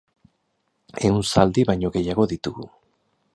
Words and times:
Ehun 1.09 1.21
zaldi 1.35 1.65
baino 1.71 1.93
gehiago 1.99 2.27
ditugu. 2.33 2.67